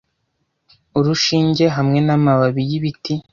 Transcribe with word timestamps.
urushinge 0.99 1.65
hamwe 1.75 1.99
namababi 2.05 2.61
yibiti 2.69 3.13